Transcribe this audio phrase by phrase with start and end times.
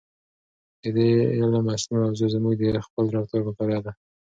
[0.83, 1.09] د دې
[1.41, 3.91] علم اصلي موضوع زموږ د خپل رفتار مطالعه ده.